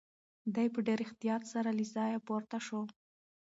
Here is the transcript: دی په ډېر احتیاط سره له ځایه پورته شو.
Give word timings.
دی 0.55 0.67
په 0.73 0.79
ډېر 0.87 0.99
احتیاط 1.03 1.43
سره 1.53 1.69
له 1.77 1.83
ځایه 1.95 2.17
پورته 2.27 2.57
شو. 2.67 2.81